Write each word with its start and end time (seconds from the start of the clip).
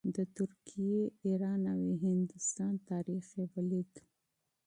د 0.15 0.17
ترکیې، 0.35 1.01
ایران 1.27 1.61
او 1.73 1.81
هندوستان 2.03 2.73
تاریخ 2.89 3.25
یې 3.37 3.45
ولید. 3.53 3.93